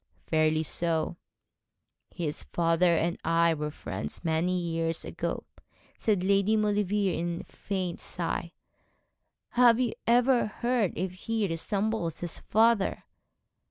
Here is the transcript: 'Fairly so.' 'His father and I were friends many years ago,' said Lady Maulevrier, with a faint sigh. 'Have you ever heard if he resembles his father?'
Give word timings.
'Fairly 0.25 0.63
so.' 0.63 1.15
'His 2.09 2.41
father 2.41 2.97
and 2.97 3.19
I 3.23 3.53
were 3.53 3.69
friends 3.69 4.23
many 4.25 4.59
years 4.59 5.05
ago,' 5.05 5.43
said 5.99 6.23
Lady 6.23 6.55
Maulevrier, 6.57 7.23
with 7.37 7.41
a 7.47 7.53
faint 7.53 8.01
sigh. 8.01 8.51
'Have 9.49 9.79
you 9.79 9.93
ever 10.07 10.47
heard 10.47 10.93
if 10.97 11.13
he 11.13 11.47
resembles 11.47 12.21
his 12.21 12.39
father?' 12.39 13.03